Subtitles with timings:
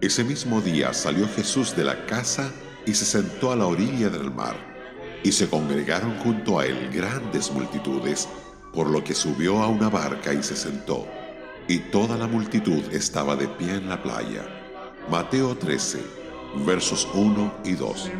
[0.00, 2.52] Ese mismo día salió Jesús de la casa
[2.86, 4.54] y se sentó a la orilla del mar,
[5.24, 8.28] y se congregaron junto a él grandes multitudes,
[8.72, 11.04] por lo que subió a una barca y se sentó,
[11.66, 14.44] y toda la multitud estaba de pie en la playa.
[15.10, 16.00] Mateo 13,
[16.64, 18.10] versos 1 y 2.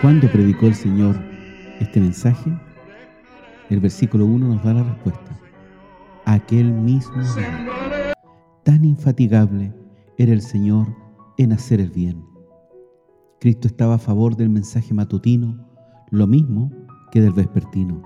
[0.00, 1.16] ¿Cuándo predicó el Señor
[1.78, 2.50] este mensaje?
[3.70, 5.38] El versículo 1 nos da la respuesta.
[6.24, 8.14] Aquel mismo día,
[8.64, 9.72] tan infatigable
[10.18, 10.88] era el Señor
[11.38, 12.24] en hacer el bien.
[13.40, 15.68] Cristo estaba a favor del mensaje matutino,
[16.10, 16.72] lo mismo
[17.10, 18.02] que del vespertino.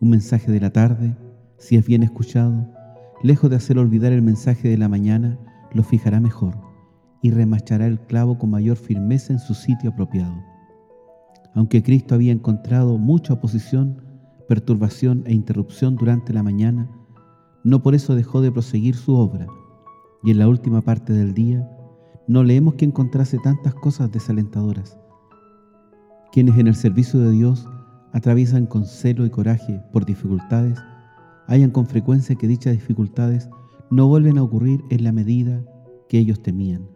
[0.00, 1.16] Un mensaje de la tarde,
[1.58, 2.70] si es bien escuchado,
[3.22, 5.38] lejos de hacer olvidar el mensaje de la mañana,
[5.72, 6.54] lo fijará mejor
[7.22, 10.53] y remachará el clavo con mayor firmeza en su sitio apropiado.
[11.54, 14.02] Aunque Cristo había encontrado mucha oposición,
[14.48, 16.90] perturbación e interrupción durante la mañana,
[17.62, 19.46] no por eso dejó de proseguir su obra,
[20.22, 21.68] y en la última parte del día
[22.26, 24.98] no leemos que encontrase tantas cosas desalentadoras.
[26.32, 27.68] Quienes en el servicio de Dios
[28.12, 30.78] atraviesan con celo y coraje por dificultades,
[31.46, 33.48] hayan con frecuencia que dichas dificultades
[33.90, 35.62] no vuelven a ocurrir en la medida
[36.08, 36.88] que ellos temían.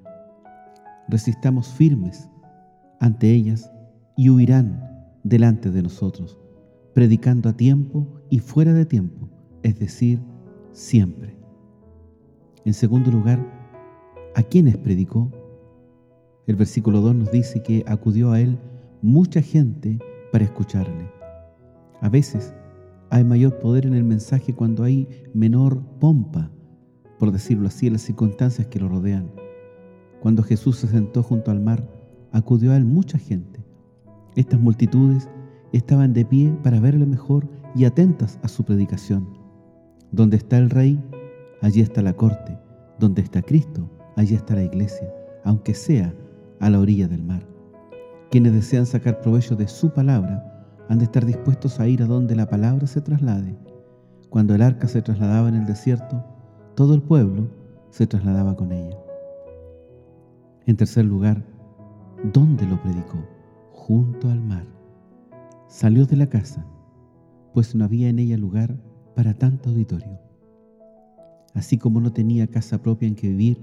[1.09, 2.29] Resistamos firmes
[3.01, 3.71] ante ellas
[4.19, 4.85] y huirán
[5.23, 6.37] delante de nosotros,
[6.93, 9.29] predicando a tiempo y fuera de tiempo,
[9.63, 10.19] es decir,
[10.73, 11.37] siempre.
[12.65, 13.39] En segundo lugar,
[14.35, 15.31] ¿a quiénes predicó?
[16.49, 18.59] El versículo 2 nos dice que acudió a él
[19.03, 20.01] mucha gente
[20.33, 21.13] para escucharle.
[22.01, 22.53] A veces
[23.11, 26.51] hay mayor poder en el mensaje cuando hay menor pompa,
[27.21, 29.31] por decirlo así, en las circunstancias que lo rodean.
[30.21, 31.89] Cuando Jesús se sentó junto al mar,
[32.33, 33.58] acudió a él mucha gente.
[34.39, 35.29] Estas multitudes
[35.73, 39.27] estaban de pie para verle mejor y atentas a su predicación.
[40.13, 41.03] Donde está el rey,
[41.61, 42.57] allí está la corte.
[43.01, 45.13] Donde está Cristo, allí está la iglesia,
[45.43, 46.15] aunque sea
[46.61, 47.45] a la orilla del mar.
[48.31, 52.37] Quienes desean sacar provecho de su palabra han de estar dispuestos a ir a donde
[52.37, 53.59] la palabra se traslade.
[54.31, 56.25] Cuando el arca se trasladaba en el desierto,
[56.77, 57.49] todo el pueblo
[57.91, 58.97] se trasladaba con ella.
[60.67, 61.43] En tercer lugar,
[62.33, 63.19] ¿dónde lo predicó?
[63.79, 64.67] Junto al mar.
[65.69, 66.67] Salió de la casa,
[67.55, 68.77] pues no había en ella lugar
[69.15, 70.19] para tanto auditorio.
[71.55, 73.59] Así como no tenía casa propia en que vivir,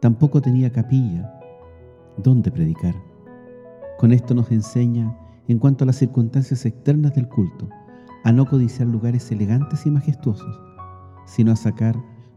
[0.00, 1.30] tampoco tenía capilla
[2.16, 2.94] donde predicar.
[3.98, 5.16] Con esto nos enseña,
[5.46, 7.68] en cuanto a las circunstancias externas del culto,
[8.24, 10.58] a no codiciar lugares elegantes y majestuosos,
[11.26, 11.94] sino a sacar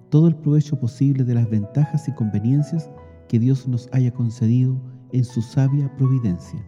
[0.10, 2.92] todo el provecho posible de las ventajas y conveniencias
[3.28, 4.76] que Dios nos haya concedido
[5.14, 6.64] en su sabia providencia.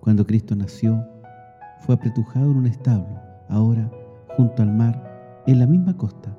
[0.00, 1.06] Cuando Cristo nació,
[1.80, 3.90] fue apretujado en un establo, ahora
[4.36, 6.34] junto al mar, en la misma costa,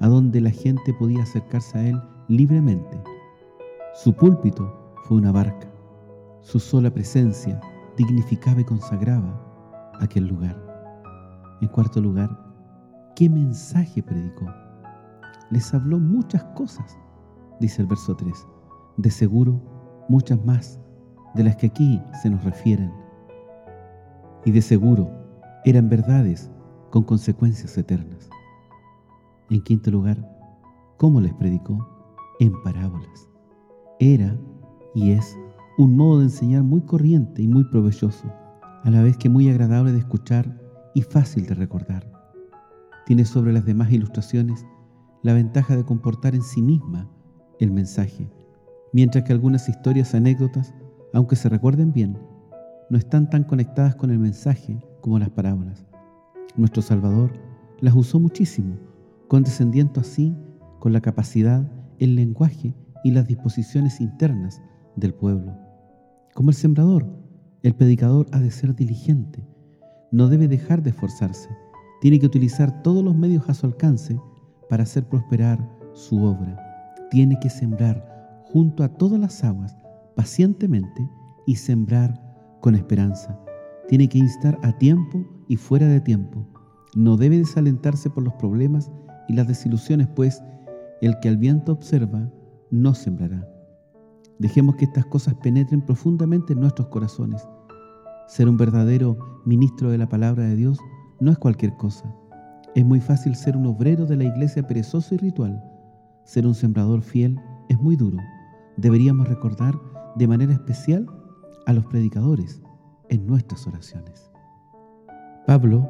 [0.00, 3.02] a donde la gente podía acercarse a Él libremente.
[3.94, 5.66] Su púlpito fue una barca.
[6.42, 7.60] Su sola presencia
[7.96, 9.42] dignificaba y consagraba
[10.00, 10.56] aquel lugar.
[11.62, 12.30] En cuarto lugar,
[13.16, 14.46] ¿qué mensaje predicó?
[15.50, 16.98] Les habló muchas cosas,
[17.58, 18.46] dice el verso 3.
[18.98, 19.60] De seguro,
[20.08, 20.78] muchas más
[21.34, 22.92] de las que aquí se nos refieren.
[24.44, 25.10] Y de seguro
[25.64, 26.50] eran verdades
[26.90, 28.30] con consecuencias eternas.
[29.50, 30.18] En quinto lugar,
[30.96, 31.86] ¿cómo les predicó?
[32.40, 33.28] En parábolas.
[33.98, 34.36] Era
[34.94, 35.36] y es
[35.76, 38.32] un modo de enseñar muy corriente y muy provechoso,
[38.84, 40.60] a la vez que muy agradable de escuchar
[40.94, 42.10] y fácil de recordar.
[43.06, 44.66] Tiene sobre las demás ilustraciones
[45.22, 47.08] la ventaja de comportar en sí misma
[47.60, 48.30] el mensaje,
[48.92, 50.74] mientras que algunas historias anécdotas
[51.12, 52.18] aunque se recuerden bien,
[52.90, 55.86] no están tan conectadas con el mensaje como las parábolas.
[56.56, 57.32] Nuestro Salvador
[57.80, 58.76] las usó muchísimo,
[59.28, 60.34] condescendiendo así
[60.78, 62.74] con la capacidad, el lenguaje
[63.04, 64.62] y las disposiciones internas
[64.96, 65.56] del pueblo.
[66.34, 67.06] Como el sembrador,
[67.62, 69.46] el predicador ha de ser diligente,
[70.10, 71.48] no debe dejar de esforzarse,
[72.00, 74.18] tiene que utilizar todos los medios a su alcance
[74.68, 75.58] para hacer prosperar
[75.94, 76.56] su obra.
[77.10, 79.76] Tiene que sembrar junto a todas las aguas
[80.18, 81.08] pacientemente
[81.46, 82.20] y sembrar
[82.60, 83.38] con esperanza.
[83.86, 86.44] Tiene que instar a tiempo y fuera de tiempo.
[86.96, 88.90] No debe desalentarse por los problemas
[89.28, 90.42] y las desilusiones, pues
[91.02, 92.28] el que al viento observa
[92.72, 93.48] no sembrará.
[94.40, 97.46] Dejemos que estas cosas penetren profundamente en nuestros corazones.
[98.26, 99.16] Ser un verdadero
[99.46, 100.80] ministro de la palabra de Dios
[101.20, 102.12] no es cualquier cosa.
[102.74, 105.62] Es muy fácil ser un obrero de la iglesia perezoso y ritual.
[106.24, 107.38] Ser un sembrador fiel
[107.68, 108.18] es muy duro.
[108.76, 109.78] Deberíamos recordar
[110.18, 111.06] de manera especial
[111.66, 112.60] a los predicadores,
[113.08, 114.30] en nuestras oraciones.
[115.46, 115.88] Pablo,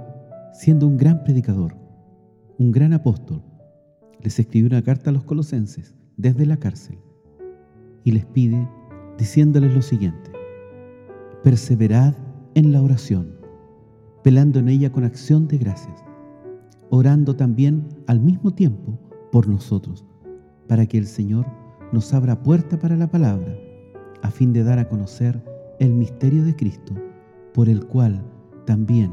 [0.52, 1.74] siendo un gran predicador,
[2.58, 3.42] un gran apóstol,
[4.22, 6.98] les escribió una carta a los colosenses desde la cárcel
[8.04, 8.68] y les pide
[9.16, 10.30] diciéndoles lo siguiente,
[11.42, 12.14] perseverad
[12.54, 13.36] en la oración,
[14.22, 16.04] pelando en ella con acción de gracias,
[16.90, 18.98] orando también al mismo tiempo
[19.32, 20.04] por nosotros,
[20.68, 21.46] para que el Señor
[21.92, 23.56] nos abra puerta para la palabra,
[24.22, 25.42] a fin de dar a conocer
[25.78, 26.94] el misterio de Cristo,
[27.54, 28.22] por el cual
[28.66, 29.12] también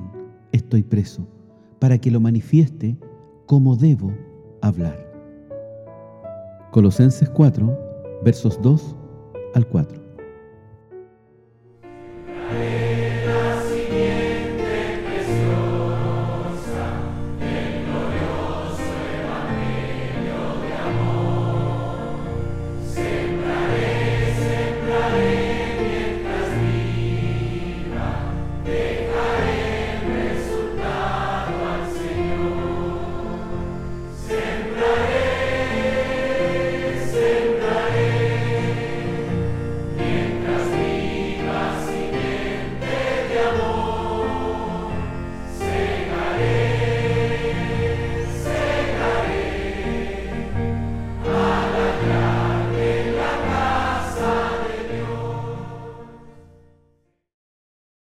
[0.51, 1.27] estoy preso,
[1.79, 2.97] para que lo manifieste
[3.45, 4.11] como debo
[4.61, 4.97] hablar.
[6.71, 8.95] Colosenses 4, versos 2
[9.53, 10.04] al 4.